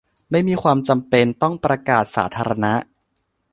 [0.31, 2.73] ไม่มีความจำเป็นต้องประกาศสาธารณะ